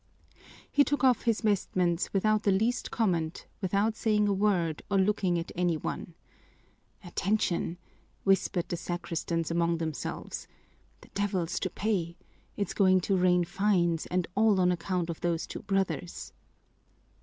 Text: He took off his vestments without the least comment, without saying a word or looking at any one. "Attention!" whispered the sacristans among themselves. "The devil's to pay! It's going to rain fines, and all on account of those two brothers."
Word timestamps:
He 0.71 0.83
took 0.83 1.03
off 1.03 1.21
his 1.25 1.41
vestments 1.41 2.11
without 2.11 2.41
the 2.41 2.51
least 2.51 2.89
comment, 2.89 3.45
without 3.61 3.95
saying 3.95 4.27
a 4.27 4.33
word 4.33 4.81
or 4.89 4.97
looking 4.97 5.37
at 5.37 5.51
any 5.55 5.77
one. 5.77 6.15
"Attention!" 7.03 7.77
whispered 8.23 8.67
the 8.69 8.77
sacristans 8.77 9.51
among 9.51 9.77
themselves. 9.77 10.47
"The 11.01 11.09
devil's 11.09 11.59
to 11.59 11.69
pay! 11.69 12.17
It's 12.57 12.73
going 12.73 12.99
to 13.01 13.15
rain 13.15 13.43
fines, 13.45 14.07
and 14.07 14.25
all 14.33 14.59
on 14.59 14.71
account 14.71 15.11
of 15.11 15.21
those 15.21 15.45
two 15.45 15.59
brothers." 15.61 16.33